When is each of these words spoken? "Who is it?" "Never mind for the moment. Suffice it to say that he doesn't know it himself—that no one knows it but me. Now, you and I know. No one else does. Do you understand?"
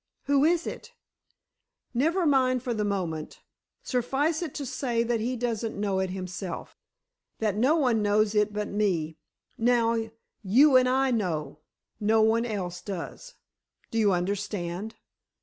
"Who 0.23 0.43
is 0.43 0.65
it?" 0.65 0.93
"Never 1.93 2.25
mind 2.25 2.63
for 2.63 2.73
the 2.73 2.83
moment. 2.83 3.41
Suffice 3.83 4.41
it 4.41 4.55
to 4.55 4.65
say 4.65 5.03
that 5.03 5.19
he 5.19 5.35
doesn't 5.35 5.79
know 5.79 5.99
it 5.99 6.09
himself—that 6.09 7.55
no 7.55 7.75
one 7.75 8.01
knows 8.01 8.33
it 8.33 8.51
but 8.51 8.67
me. 8.69 9.19
Now, 9.59 10.07
you 10.41 10.75
and 10.75 10.89
I 10.89 11.11
know. 11.11 11.59
No 11.99 12.23
one 12.23 12.47
else 12.47 12.81
does. 12.81 13.35
Do 13.91 13.99
you 13.99 14.11
understand?" 14.11 14.95